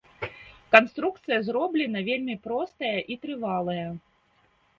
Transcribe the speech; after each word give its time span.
Канструкцыя 0.75 1.37
зроблена 1.49 2.01
вельмі 2.09 2.35
простая 2.47 2.95
і 3.15 3.19
трывалая. 3.27 3.87